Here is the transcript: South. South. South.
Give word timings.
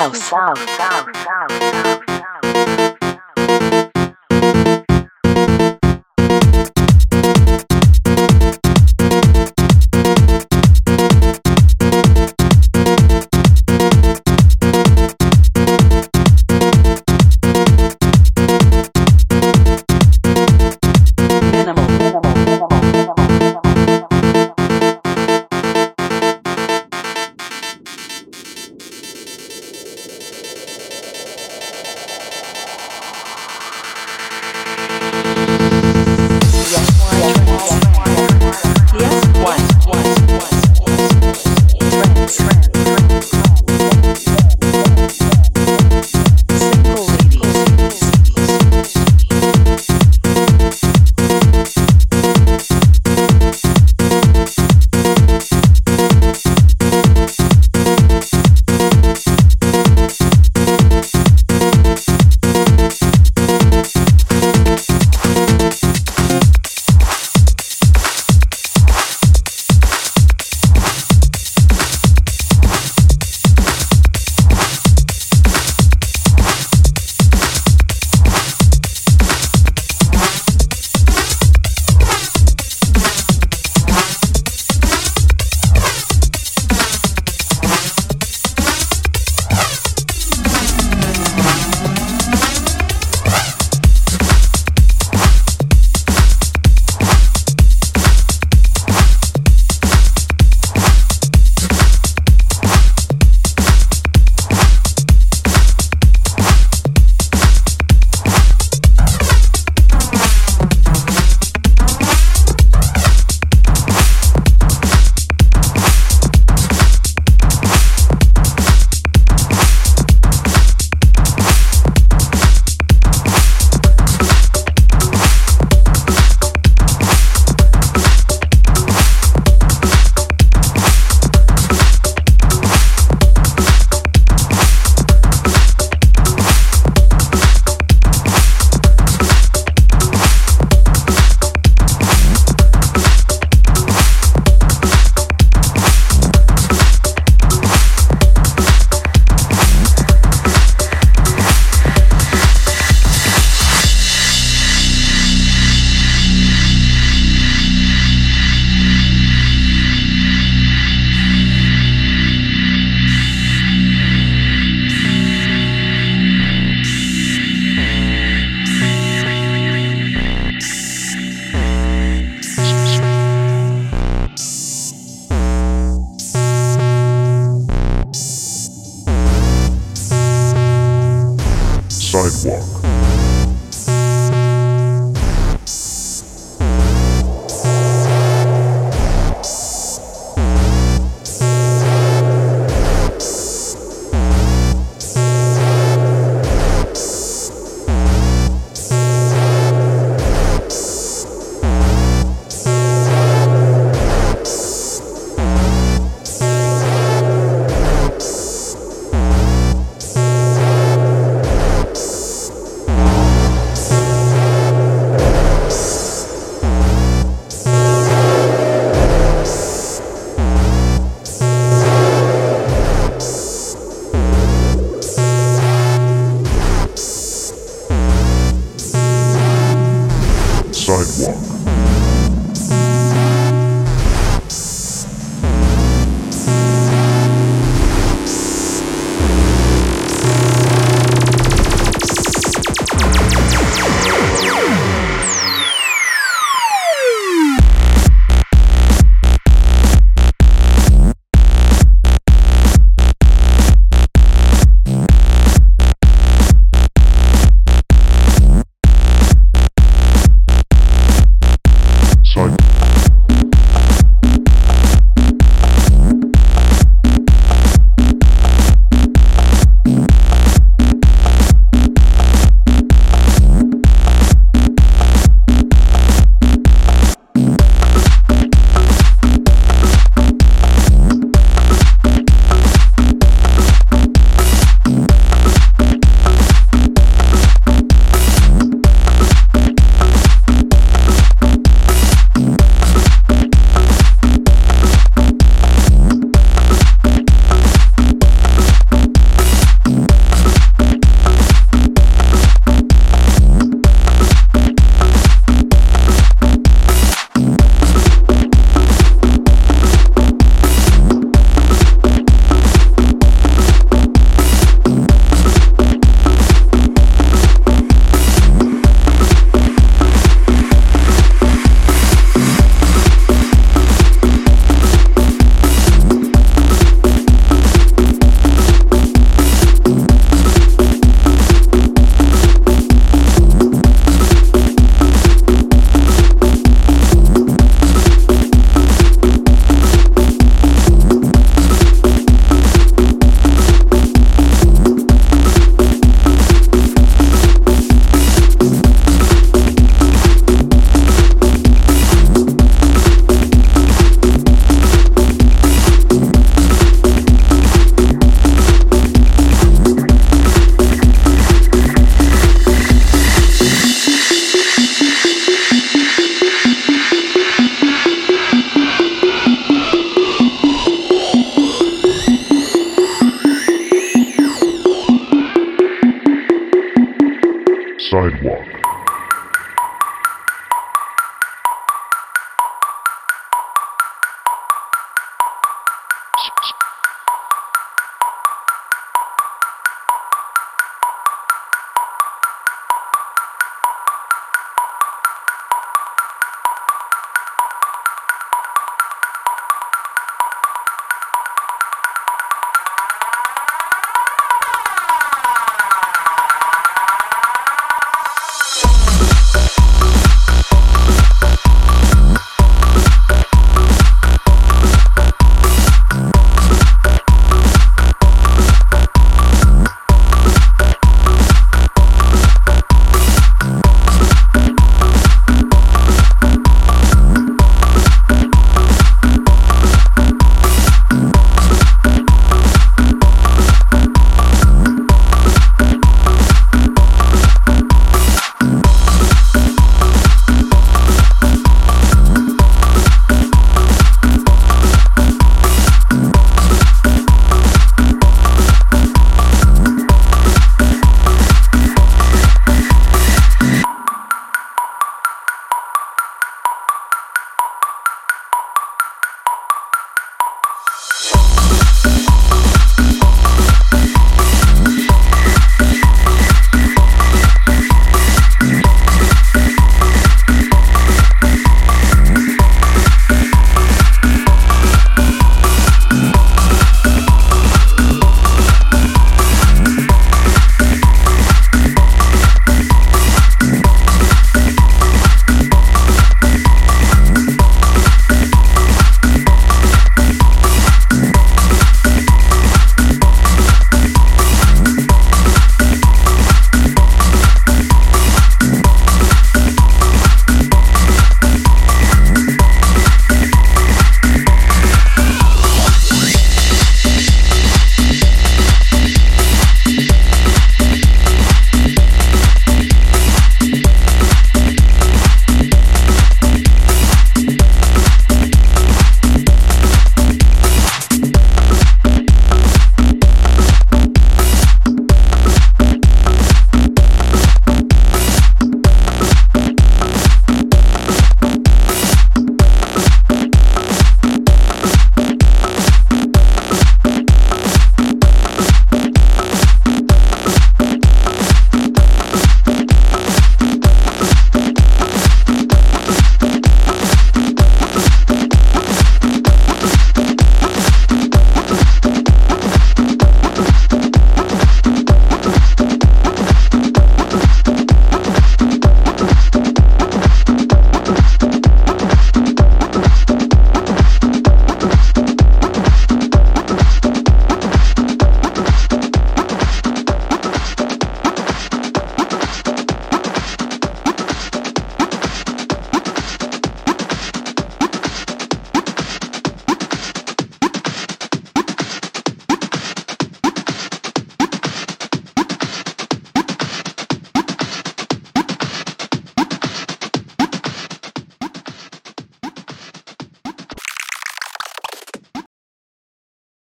South. 0.00 0.16
South. 0.16 0.58
South. 0.78 1.19